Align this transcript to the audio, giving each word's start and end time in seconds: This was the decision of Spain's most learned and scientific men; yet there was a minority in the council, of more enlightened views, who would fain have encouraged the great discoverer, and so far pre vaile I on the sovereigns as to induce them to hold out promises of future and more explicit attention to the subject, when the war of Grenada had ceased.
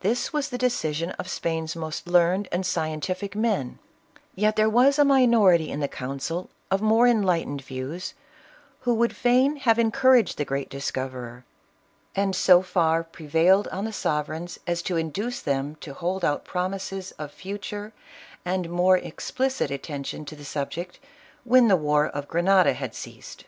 This 0.00 0.32
was 0.32 0.48
the 0.48 0.58
decision 0.58 1.10
of 1.20 1.28
Spain's 1.28 1.76
most 1.76 2.08
learned 2.08 2.48
and 2.50 2.66
scientific 2.66 3.36
men; 3.36 3.78
yet 4.34 4.56
there 4.56 4.68
was 4.68 4.98
a 4.98 5.04
minority 5.04 5.70
in 5.70 5.78
the 5.78 5.86
council, 5.86 6.50
of 6.68 6.82
more 6.82 7.06
enlightened 7.06 7.62
views, 7.62 8.14
who 8.80 8.92
would 8.94 9.14
fain 9.14 9.58
have 9.58 9.78
encouraged 9.78 10.36
the 10.36 10.44
great 10.44 10.68
discoverer, 10.68 11.44
and 12.16 12.34
so 12.34 12.60
far 12.60 13.04
pre 13.04 13.28
vaile 13.28 13.66
I 13.70 13.76
on 13.76 13.84
the 13.84 13.92
sovereigns 13.92 14.58
as 14.66 14.82
to 14.82 14.96
induce 14.96 15.40
them 15.40 15.76
to 15.76 15.94
hold 15.94 16.24
out 16.24 16.44
promises 16.44 17.12
of 17.12 17.30
future 17.30 17.92
and 18.44 18.68
more 18.68 18.98
explicit 18.98 19.70
attention 19.70 20.24
to 20.24 20.34
the 20.34 20.44
subject, 20.44 20.98
when 21.44 21.68
the 21.68 21.76
war 21.76 22.08
of 22.08 22.26
Grenada 22.26 22.72
had 22.72 22.96
ceased. 22.96 23.44